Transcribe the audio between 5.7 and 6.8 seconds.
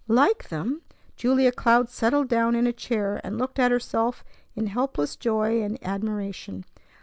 admiration.